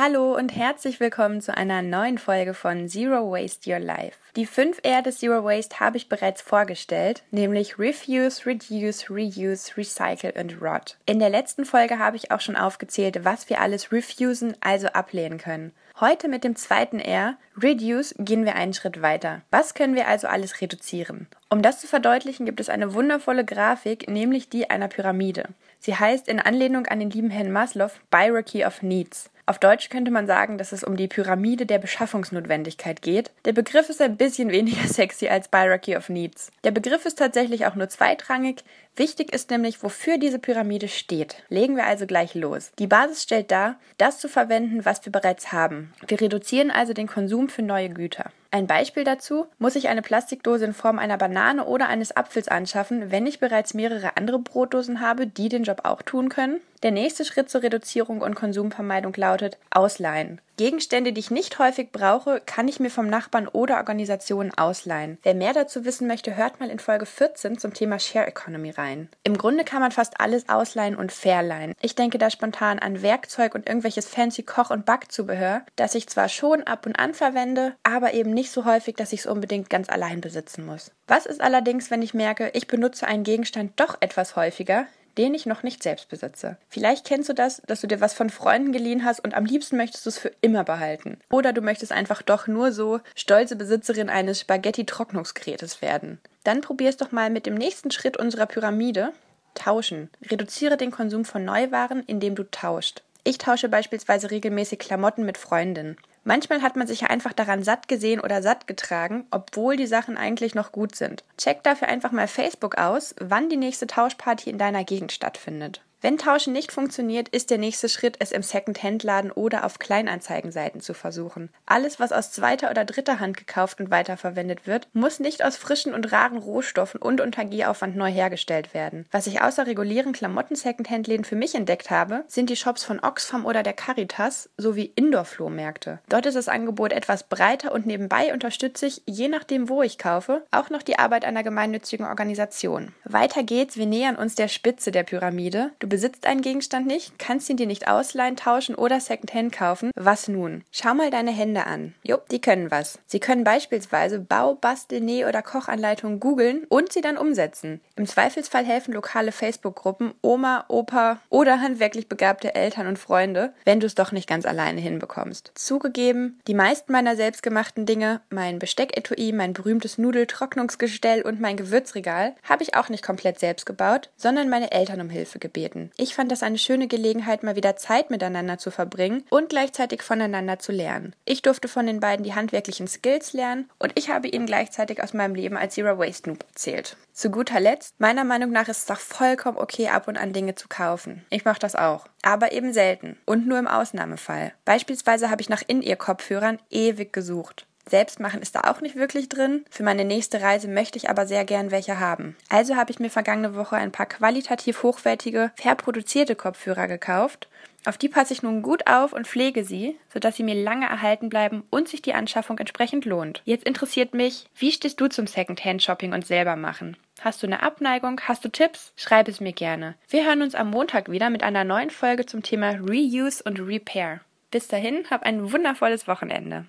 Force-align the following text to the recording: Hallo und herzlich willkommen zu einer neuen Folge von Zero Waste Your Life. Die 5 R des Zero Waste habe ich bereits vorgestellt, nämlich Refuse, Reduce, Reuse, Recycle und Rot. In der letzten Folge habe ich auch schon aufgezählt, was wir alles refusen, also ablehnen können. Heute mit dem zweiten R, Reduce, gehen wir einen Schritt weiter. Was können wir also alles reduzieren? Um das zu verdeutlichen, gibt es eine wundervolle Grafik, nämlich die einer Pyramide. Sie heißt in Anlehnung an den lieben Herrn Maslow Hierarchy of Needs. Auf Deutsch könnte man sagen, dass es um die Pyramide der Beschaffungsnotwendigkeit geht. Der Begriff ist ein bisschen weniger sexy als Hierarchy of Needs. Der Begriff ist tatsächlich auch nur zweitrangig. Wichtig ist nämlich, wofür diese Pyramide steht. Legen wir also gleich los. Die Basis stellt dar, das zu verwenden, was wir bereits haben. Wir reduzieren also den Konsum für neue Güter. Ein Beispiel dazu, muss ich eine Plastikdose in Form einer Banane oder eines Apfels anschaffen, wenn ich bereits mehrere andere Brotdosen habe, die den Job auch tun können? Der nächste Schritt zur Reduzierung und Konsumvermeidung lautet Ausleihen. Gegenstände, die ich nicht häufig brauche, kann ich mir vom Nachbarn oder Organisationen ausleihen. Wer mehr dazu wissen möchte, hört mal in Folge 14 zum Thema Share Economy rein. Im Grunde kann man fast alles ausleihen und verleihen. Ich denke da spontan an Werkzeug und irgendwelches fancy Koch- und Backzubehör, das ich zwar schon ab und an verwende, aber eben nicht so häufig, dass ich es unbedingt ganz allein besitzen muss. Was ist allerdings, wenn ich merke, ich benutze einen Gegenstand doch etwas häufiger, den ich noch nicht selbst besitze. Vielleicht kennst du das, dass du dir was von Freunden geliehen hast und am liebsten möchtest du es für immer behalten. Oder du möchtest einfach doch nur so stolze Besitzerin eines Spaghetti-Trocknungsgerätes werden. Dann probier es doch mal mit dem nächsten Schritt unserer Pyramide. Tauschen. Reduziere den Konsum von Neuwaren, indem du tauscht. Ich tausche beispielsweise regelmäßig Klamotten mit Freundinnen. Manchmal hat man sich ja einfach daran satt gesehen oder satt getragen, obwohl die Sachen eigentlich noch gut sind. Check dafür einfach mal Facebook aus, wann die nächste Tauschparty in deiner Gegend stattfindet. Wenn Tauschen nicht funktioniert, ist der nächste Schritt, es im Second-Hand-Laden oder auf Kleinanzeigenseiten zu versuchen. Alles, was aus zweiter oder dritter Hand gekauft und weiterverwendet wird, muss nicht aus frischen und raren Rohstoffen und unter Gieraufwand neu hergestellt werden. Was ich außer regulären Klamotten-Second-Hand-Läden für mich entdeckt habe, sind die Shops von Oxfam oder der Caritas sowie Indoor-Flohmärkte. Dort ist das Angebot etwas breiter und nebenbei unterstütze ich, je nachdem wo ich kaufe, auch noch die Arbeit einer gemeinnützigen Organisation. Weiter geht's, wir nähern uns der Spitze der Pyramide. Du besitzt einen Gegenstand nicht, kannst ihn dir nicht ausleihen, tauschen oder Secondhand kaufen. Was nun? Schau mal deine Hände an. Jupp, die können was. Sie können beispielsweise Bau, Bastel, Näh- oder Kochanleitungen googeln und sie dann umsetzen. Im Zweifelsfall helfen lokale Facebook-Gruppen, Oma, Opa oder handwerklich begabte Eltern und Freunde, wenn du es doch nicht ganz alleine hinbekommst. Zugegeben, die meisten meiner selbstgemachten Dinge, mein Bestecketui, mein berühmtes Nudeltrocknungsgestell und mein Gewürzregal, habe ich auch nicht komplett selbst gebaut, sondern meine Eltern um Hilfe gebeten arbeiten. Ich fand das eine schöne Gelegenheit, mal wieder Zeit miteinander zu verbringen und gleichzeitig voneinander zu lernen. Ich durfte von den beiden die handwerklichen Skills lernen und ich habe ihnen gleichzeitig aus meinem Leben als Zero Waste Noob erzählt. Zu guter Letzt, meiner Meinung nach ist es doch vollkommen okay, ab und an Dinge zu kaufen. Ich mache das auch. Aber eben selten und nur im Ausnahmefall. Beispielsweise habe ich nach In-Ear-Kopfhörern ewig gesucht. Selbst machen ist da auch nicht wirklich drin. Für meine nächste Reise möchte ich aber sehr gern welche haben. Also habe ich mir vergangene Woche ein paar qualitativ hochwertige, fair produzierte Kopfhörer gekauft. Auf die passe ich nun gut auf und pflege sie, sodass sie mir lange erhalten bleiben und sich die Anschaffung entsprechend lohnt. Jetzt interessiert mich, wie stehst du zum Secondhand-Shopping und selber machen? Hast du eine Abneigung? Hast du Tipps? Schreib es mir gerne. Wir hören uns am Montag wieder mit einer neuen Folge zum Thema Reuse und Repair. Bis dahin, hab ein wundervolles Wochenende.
Hallo 0.00 0.36
und 0.36 0.54
herzlich 0.54 1.00
willkommen 1.00 1.40
zu 1.40 1.56
einer 1.56 1.82
neuen 1.82 2.18
Folge 2.18 2.54
von 2.54 2.86
Zero 2.88 3.32
Waste 3.32 3.68
Your 3.68 3.80
Life. 3.80 4.16
Die 4.36 4.46
5 4.46 4.78
R 4.84 5.02
des 5.02 5.18
Zero 5.18 5.42
Waste 5.42 5.80
habe 5.80 5.96
ich 5.96 6.08
bereits 6.08 6.40
vorgestellt, 6.40 7.24
nämlich 7.32 7.80
Refuse, 7.80 8.46
Reduce, 8.46 9.10
Reuse, 9.10 9.76
Recycle 9.76 10.34
und 10.40 10.62
Rot. 10.62 10.98
In 11.06 11.18
der 11.18 11.30
letzten 11.30 11.64
Folge 11.64 11.98
habe 11.98 12.14
ich 12.14 12.30
auch 12.30 12.40
schon 12.40 12.54
aufgezählt, 12.54 13.24
was 13.24 13.50
wir 13.50 13.60
alles 13.60 13.90
refusen, 13.90 14.56
also 14.60 14.86
ablehnen 14.86 15.38
können. 15.38 15.72
Heute 15.98 16.28
mit 16.28 16.44
dem 16.44 16.54
zweiten 16.54 17.00
R, 17.00 17.36
Reduce, 17.60 18.14
gehen 18.18 18.44
wir 18.44 18.54
einen 18.54 18.74
Schritt 18.74 19.02
weiter. 19.02 19.42
Was 19.50 19.74
können 19.74 19.96
wir 19.96 20.06
also 20.06 20.28
alles 20.28 20.60
reduzieren? 20.60 21.26
Um 21.50 21.60
das 21.60 21.80
zu 21.80 21.88
verdeutlichen, 21.88 22.46
gibt 22.46 22.60
es 22.60 22.68
eine 22.68 22.94
wundervolle 22.94 23.44
Grafik, 23.44 24.08
nämlich 24.08 24.48
die 24.48 24.70
einer 24.70 24.86
Pyramide. 24.86 25.48
Sie 25.80 25.96
heißt 25.96 26.28
in 26.28 26.38
Anlehnung 26.38 26.86
an 26.86 27.00
den 27.00 27.10
lieben 27.10 27.30
Herrn 27.30 27.50
Maslow 27.50 27.90
Hierarchy 28.14 28.64
of 28.64 28.82
Needs. 28.82 29.28
Auf 29.48 29.58
Deutsch 29.58 29.88
könnte 29.88 30.10
man 30.10 30.26
sagen, 30.26 30.58
dass 30.58 30.72
es 30.72 30.84
um 30.84 30.98
die 30.98 31.08
Pyramide 31.08 31.64
der 31.64 31.78
Beschaffungsnotwendigkeit 31.78 33.00
geht. 33.00 33.30
Der 33.46 33.54
Begriff 33.54 33.88
ist 33.88 34.02
ein 34.02 34.18
bisschen 34.18 34.50
weniger 34.50 34.86
sexy 34.86 35.28
als 35.28 35.48
Hierarchy 35.50 35.96
of 35.96 36.10
Needs. 36.10 36.52
Der 36.64 36.70
Begriff 36.70 37.06
ist 37.06 37.18
tatsächlich 37.18 37.64
auch 37.64 37.74
nur 37.74 37.88
zweitrangig. 37.88 38.62
Wichtig 38.94 39.32
ist 39.32 39.48
nämlich, 39.48 39.82
wofür 39.82 40.18
diese 40.18 40.38
Pyramide 40.38 40.88
steht. 40.88 41.42
Legen 41.48 41.76
wir 41.76 41.86
also 41.86 42.04
gleich 42.04 42.34
los. 42.34 42.72
Die 42.78 42.86
Basis 42.86 43.22
stellt 43.22 43.50
dar, 43.50 43.76
das 43.96 44.18
zu 44.18 44.28
verwenden, 44.28 44.84
was 44.84 45.02
wir 45.06 45.12
bereits 45.12 45.50
haben. 45.50 45.94
Wir 46.06 46.20
reduzieren 46.20 46.70
also 46.70 46.92
den 46.92 47.06
Konsum 47.06 47.48
für 47.48 47.62
neue 47.62 47.88
Güter. 47.88 48.30
Ein 48.50 48.66
Beispiel 48.66 49.04
dazu, 49.04 49.46
muss 49.58 49.76
ich 49.76 49.88
eine 49.88 50.02
Plastikdose 50.02 50.64
in 50.64 50.74
Form 50.74 50.98
einer 50.98 51.18
Banane 51.18 51.64
oder 51.64 51.88
eines 51.88 52.16
Apfels 52.16 52.48
anschaffen, 52.48 53.10
wenn 53.10 53.26
ich 53.26 53.40
bereits 53.40 53.72
mehrere 53.72 54.16
andere 54.16 54.38
Brotdosen 54.38 55.00
habe, 55.00 55.26
die 55.26 55.48
den 55.48 55.64
Job 55.64 55.82
auch 55.84 56.02
tun 56.02 56.28
können? 56.28 56.60
Der 56.84 56.92
nächste 56.92 57.24
Schritt 57.24 57.50
zur 57.50 57.62
Reduzierung 57.62 58.20
und 58.20 58.36
Konsumvermeidung 58.36 59.12
lautet 59.16 59.58
Ausleihen. 59.70 60.40
Gegenstände, 60.56 61.12
die 61.12 61.20
ich 61.20 61.30
nicht 61.30 61.58
häufig 61.58 61.90
brauche, 61.90 62.40
kann 62.44 62.68
ich 62.68 62.78
mir 62.78 62.90
vom 62.90 63.08
Nachbarn 63.08 63.48
oder 63.48 63.78
Organisationen 63.78 64.52
ausleihen. 64.56 65.18
Wer 65.22 65.34
mehr 65.34 65.52
dazu 65.52 65.84
wissen 65.84 66.06
möchte, 66.06 66.36
hört 66.36 66.60
mal 66.60 66.70
in 66.70 66.78
Folge 66.78 67.06
14 67.06 67.58
zum 67.58 67.74
Thema 67.74 67.98
Share 67.98 68.26
Economy 68.26 68.70
rein. 68.70 69.08
Im 69.24 69.38
Grunde 69.38 69.64
kann 69.64 69.80
man 69.80 69.92
fast 69.92 70.20
alles 70.20 70.48
ausleihen 70.48 70.96
und 70.96 71.10
verleihen. 71.10 71.74
Ich 71.80 71.96
denke 71.96 72.18
da 72.18 72.30
spontan 72.30 72.78
an 72.78 73.02
Werkzeug 73.02 73.54
und 73.54 73.68
irgendwelches 73.68 74.08
fancy 74.08 74.44
Koch- 74.44 74.70
und 74.70 74.86
Backzubehör, 74.86 75.62
das 75.76 75.96
ich 75.96 76.08
zwar 76.08 76.28
schon 76.28 76.62
ab 76.62 76.86
und 76.86 76.96
an 76.98 77.14
verwende, 77.14 77.74
aber 77.82 78.14
eben 78.14 78.30
nicht 78.30 78.52
so 78.52 78.64
häufig, 78.64 78.96
dass 78.96 79.12
ich 79.12 79.20
es 79.20 79.26
unbedingt 79.26 79.70
ganz 79.70 79.88
allein 79.88 80.20
besitzen 80.20 80.64
muss. 80.66 80.92
Was 81.08 81.26
ist 81.26 81.40
allerdings, 81.40 81.90
wenn 81.90 82.02
ich 82.02 82.14
merke, 82.14 82.50
ich 82.54 82.66
benutze 82.66 83.06
einen 83.06 83.24
Gegenstand 83.24 83.72
doch 83.76 83.96
etwas 84.00 84.34
häufiger, 84.34 84.86
den 85.16 85.34
ich 85.34 85.46
noch 85.46 85.62
nicht 85.62 85.82
selbst 85.82 86.08
besitze. 86.08 86.56
Vielleicht 86.68 87.06
kennst 87.06 87.28
du 87.28 87.32
das, 87.32 87.62
dass 87.66 87.80
du 87.80 87.86
dir 87.86 88.00
was 88.00 88.14
von 88.14 88.30
Freunden 88.30 88.72
geliehen 88.72 89.04
hast 89.04 89.20
und 89.20 89.34
am 89.34 89.44
liebsten 89.44 89.76
möchtest 89.76 90.06
du 90.06 90.10
es 90.10 90.18
für 90.18 90.32
immer 90.40 90.64
behalten. 90.64 91.18
Oder 91.30 91.52
du 91.52 91.60
möchtest 91.60 91.92
einfach 91.92 92.22
doch 92.22 92.46
nur 92.46 92.72
so 92.72 93.00
stolze 93.14 93.56
Besitzerin 93.56 94.10
eines 94.10 94.40
Spaghetti-Trocknungsgerätes 94.40 95.82
werden. 95.82 96.18
Dann 96.44 96.60
probier 96.60 96.88
es 96.88 96.96
doch 96.96 97.12
mal 97.12 97.30
mit 97.30 97.46
dem 97.46 97.54
nächsten 97.54 97.90
Schritt 97.90 98.16
unserer 98.16 98.46
Pyramide. 98.46 99.12
Tauschen. 99.54 100.10
Reduziere 100.30 100.76
den 100.76 100.90
Konsum 100.90 101.24
von 101.24 101.44
Neuwaren, 101.44 102.04
indem 102.06 102.34
du 102.34 102.44
tauscht. 102.44 103.02
Ich 103.24 103.38
tausche 103.38 103.68
beispielsweise 103.68 104.30
regelmäßig 104.30 104.78
Klamotten 104.78 105.24
mit 105.24 105.36
Freundinnen. 105.36 105.96
Manchmal 106.28 106.60
hat 106.60 106.76
man 106.76 106.86
sich 106.86 107.00
ja 107.00 107.08
einfach 107.08 107.32
daran 107.32 107.62
satt 107.62 107.88
gesehen 107.88 108.20
oder 108.20 108.42
satt 108.42 108.66
getragen, 108.66 109.26
obwohl 109.30 109.76
die 109.76 109.86
Sachen 109.86 110.18
eigentlich 110.18 110.54
noch 110.54 110.72
gut 110.72 110.94
sind. 110.94 111.24
Check 111.38 111.62
dafür 111.62 111.88
einfach 111.88 112.12
mal 112.12 112.28
Facebook 112.28 112.76
aus, 112.76 113.14
wann 113.18 113.48
die 113.48 113.56
nächste 113.56 113.86
Tauschparty 113.86 114.50
in 114.50 114.58
deiner 114.58 114.84
Gegend 114.84 115.10
stattfindet. 115.10 115.80
Wenn 116.00 116.16
Tauschen 116.16 116.52
nicht 116.52 116.70
funktioniert, 116.70 117.28
ist 117.28 117.50
der 117.50 117.58
nächste 117.58 117.88
Schritt, 117.88 118.16
es 118.20 118.30
im 118.30 118.44
Second-Hand-Laden 118.44 119.32
oder 119.32 119.64
auf 119.64 119.80
Kleinanzeigenseiten 119.80 120.80
zu 120.80 120.94
versuchen. 120.94 121.50
Alles, 121.66 121.98
was 121.98 122.12
aus 122.12 122.30
zweiter 122.30 122.70
oder 122.70 122.84
dritter 122.84 123.18
Hand 123.18 123.36
gekauft 123.36 123.80
und 123.80 123.90
weiterverwendet 123.90 124.68
wird, 124.68 124.86
muss 124.92 125.18
nicht 125.18 125.44
aus 125.44 125.56
frischen 125.56 125.94
und 125.94 126.12
raren 126.12 126.38
Rohstoffen 126.38 127.02
und 127.02 127.20
unter 127.20 127.44
Gieraufwand 127.44 127.96
neu 127.96 128.12
hergestellt 128.12 128.74
werden. 128.74 129.06
Was 129.10 129.26
ich 129.26 129.42
außer 129.42 129.66
regulären 129.66 130.12
Klamotten-Second-Hand-Läden 130.12 131.24
für 131.24 131.34
mich 131.34 131.56
entdeckt 131.56 131.90
habe, 131.90 132.22
sind 132.28 132.48
die 132.48 132.56
Shops 132.56 132.84
von 132.84 133.00
Oxfam 133.00 133.44
oder 133.44 133.64
der 133.64 133.72
Caritas 133.72 134.50
sowie 134.56 134.92
Indoor-Flohmärkte. 134.94 135.98
Dort 136.08 136.26
ist 136.26 136.36
das 136.36 136.46
Angebot 136.46 136.92
etwas 136.92 137.24
breiter 137.24 137.72
und 137.72 137.86
nebenbei 137.86 138.32
unterstütze 138.32 138.86
ich, 138.86 139.02
je 139.06 139.26
nachdem 139.26 139.68
wo 139.68 139.82
ich 139.82 139.98
kaufe, 139.98 140.46
auch 140.52 140.70
noch 140.70 140.84
die 140.84 141.00
Arbeit 141.00 141.24
einer 141.24 141.42
gemeinnützigen 141.42 142.06
Organisation. 142.06 142.94
Weiter 143.02 143.42
geht's, 143.42 143.76
wir 143.76 143.86
nähern 143.86 144.14
uns 144.14 144.36
der 144.36 144.46
Spitze 144.46 144.92
der 144.92 145.02
Pyramide. 145.02 145.72
Du 145.80 145.87
besitzt 145.88 146.26
einen 146.26 146.42
Gegenstand 146.42 146.86
nicht, 146.86 147.18
kannst 147.18 147.48
ihn 147.50 147.56
dir 147.56 147.66
nicht 147.66 147.88
ausleihen, 147.88 148.36
tauschen 148.36 148.74
oder 148.74 149.00
Secondhand 149.00 149.52
kaufen. 149.52 149.90
Was 149.94 150.28
nun? 150.28 150.64
Schau 150.70 150.94
mal 150.94 151.10
deine 151.10 151.30
Hände 151.30 151.66
an. 151.66 151.94
Jupp, 152.02 152.28
die 152.28 152.40
können 152.40 152.70
was. 152.70 152.98
Sie 153.06 153.20
können 153.20 153.44
beispielsweise 153.44 154.18
Bau, 154.18 154.54
Bastel, 154.54 155.00
Näh- 155.00 155.26
oder 155.26 155.42
Kochanleitungen 155.42 156.20
googeln 156.20 156.64
und 156.68 156.92
sie 156.92 157.00
dann 157.00 157.16
umsetzen. 157.16 157.80
Im 157.96 158.06
Zweifelsfall 158.06 158.64
helfen 158.64 158.92
lokale 158.92 159.32
Facebook-Gruppen, 159.32 160.12
Oma, 160.22 160.64
Opa 160.68 161.20
oder 161.30 161.60
handwerklich 161.60 162.08
begabte 162.08 162.54
Eltern 162.54 162.86
und 162.86 162.98
Freunde, 162.98 163.52
wenn 163.64 163.80
du 163.80 163.86
es 163.86 163.94
doch 163.94 164.12
nicht 164.12 164.28
ganz 164.28 164.46
alleine 164.46 164.80
hinbekommst. 164.80 165.52
Zugegeben, 165.54 166.40
die 166.46 166.54
meisten 166.54 166.92
meiner 166.92 167.16
selbstgemachten 167.16 167.86
Dinge, 167.86 168.20
mein 168.30 168.58
Bestecketui, 168.58 169.32
mein 169.32 169.52
berühmtes 169.52 169.98
Nudeltrocknungsgestell 169.98 171.22
und 171.22 171.40
mein 171.40 171.56
Gewürzregal, 171.56 172.34
habe 172.42 172.62
ich 172.62 172.74
auch 172.74 172.88
nicht 172.88 173.04
komplett 173.04 173.38
selbst 173.38 173.64
gebaut, 173.66 174.10
sondern 174.16 174.48
meine 174.48 174.70
Eltern 174.70 175.00
um 175.00 175.10
Hilfe 175.10 175.38
gebeten 175.38 175.77
arbeiten. 175.78 175.90
Ich 175.96 176.14
fand 176.14 176.32
das 176.32 176.42
eine 176.42 176.58
schöne 176.58 176.88
Gelegenheit, 176.88 177.42
mal 177.42 177.56
wieder 177.56 177.76
Zeit 177.76 178.10
miteinander 178.10 178.58
zu 178.58 178.70
verbringen 178.70 179.24
und 179.30 179.48
gleichzeitig 179.48 180.02
voneinander 180.02 180.58
zu 180.58 180.72
lernen. 180.72 181.14
Ich 181.24 181.42
durfte 181.42 181.68
von 181.68 181.86
den 181.86 182.00
beiden 182.00 182.24
die 182.24 182.34
handwerklichen 182.34 182.88
Skills 182.88 183.32
lernen 183.32 183.70
und 183.78 183.92
ich 183.96 184.10
habe 184.10 184.28
ihnen 184.28 184.46
gleichzeitig 184.46 185.02
aus 185.02 185.14
meinem 185.14 185.34
Leben 185.34 185.56
als 185.56 185.74
Zero 185.74 185.98
Waste 185.98 186.30
Noob 186.30 186.44
erzählt. 186.48 186.96
Zu 187.12 187.30
guter 187.30 187.60
Letzt, 187.60 187.98
meiner 187.98 188.24
Meinung 188.24 188.50
nach 188.50 188.68
ist 188.68 188.78
es 188.78 188.86
doch 188.86 189.00
vollkommen 189.00 189.58
okay, 189.58 189.88
ab 189.88 190.08
und 190.08 190.16
an 190.16 190.32
Dinge 190.32 190.54
zu 190.54 190.68
kaufen. 190.68 191.24
Ich 191.30 191.44
mache 191.44 191.60
das 191.60 191.74
auch. 191.74 192.06
Aber 192.22 192.52
eben 192.52 192.72
selten 192.72 193.16
und 193.26 193.46
nur 193.46 193.58
im 193.58 193.68
Ausnahmefall. 193.68 194.52
Beispielsweise 194.64 195.30
habe 195.30 195.40
ich 195.40 195.48
nach 195.48 195.62
In-Ear-Kopfhörern 195.66 196.58
ewig 196.70 197.12
gesucht. 197.12 197.66
Selbst 197.88 198.20
machen 198.20 198.42
ist 198.42 198.54
da 198.54 198.62
auch 198.70 198.80
nicht 198.80 198.96
wirklich 198.96 199.28
drin. 199.28 199.64
Für 199.70 199.82
meine 199.82 200.04
nächste 200.04 200.40
Reise 200.42 200.68
möchte 200.68 200.98
ich 200.98 201.08
aber 201.08 201.26
sehr 201.26 201.44
gern 201.44 201.70
welche 201.70 201.98
haben. 201.98 202.36
Also 202.48 202.76
habe 202.76 202.90
ich 202.90 203.00
mir 203.00 203.10
vergangene 203.10 203.54
Woche 203.54 203.76
ein 203.76 203.92
paar 203.92 204.06
qualitativ 204.06 204.82
hochwertige, 204.82 205.52
fair 205.56 205.74
produzierte 205.74 206.36
Kopfhörer 206.36 206.86
gekauft. 206.86 207.48
Auf 207.84 207.96
die 207.96 208.08
passe 208.08 208.34
ich 208.34 208.42
nun 208.42 208.60
gut 208.60 208.86
auf 208.86 209.12
und 209.12 209.26
pflege 209.26 209.64
sie, 209.64 209.96
sodass 210.12 210.36
sie 210.36 210.42
mir 210.42 210.54
lange 210.54 210.86
erhalten 210.86 211.30
bleiben 211.30 211.62
und 211.70 211.88
sich 211.88 212.02
die 212.02 212.12
Anschaffung 212.12 212.58
entsprechend 212.58 213.06
lohnt. 213.06 213.40
Jetzt 213.44 213.64
interessiert 213.64 214.12
mich, 214.12 214.46
wie 214.56 214.72
stehst 214.72 215.00
du 215.00 215.08
zum 215.08 215.26
Secondhand-Shopping 215.26 216.12
und 216.12 216.26
selber 216.26 216.56
machen? 216.56 216.96
Hast 217.20 217.42
du 217.42 217.46
eine 217.46 217.62
Abneigung? 217.62 218.20
Hast 218.28 218.44
du 218.44 218.50
Tipps? 218.50 218.92
Schreib 218.96 219.28
es 219.28 219.40
mir 219.40 219.52
gerne. 219.52 219.94
Wir 220.08 220.26
hören 220.26 220.42
uns 220.42 220.54
am 220.54 220.70
Montag 220.70 221.10
wieder 221.10 221.30
mit 221.30 221.42
einer 221.42 221.64
neuen 221.64 221.90
Folge 221.90 222.26
zum 222.26 222.42
Thema 222.42 222.72
Reuse 222.72 223.42
und 223.42 223.58
Repair. 223.58 224.20
Bis 224.50 224.68
dahin, 224.68 225.04
hab 225.10 225.22
ein 225.22 225.52
wundervolles 225.52 226.06
Wochenende. 226.08 226.66